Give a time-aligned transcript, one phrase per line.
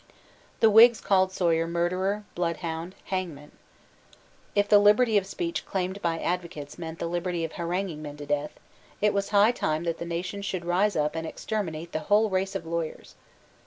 [0.61, 3.51] The Whigs called Sawyer murderer, bloodhound, hangman.
[4.55, 8.25] If the liberty of speech claimed by advocates meant the liberty of haranguing men to
[8.25, 8.53] death,
[8.99, 12.55] it was high time that the nation should rise up and exterminate the whole race
[12.55, 13.13] of lawyers.